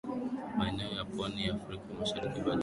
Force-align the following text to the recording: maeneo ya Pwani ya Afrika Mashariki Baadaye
maeneo 0.57 0.91
ya 0.91 1.05
Pwani 1.05 1.47
ya 1.47 1.55
Afrika 1.55 1.83
Mashariki 1.99 2.39
Baadaye 2.39 2.59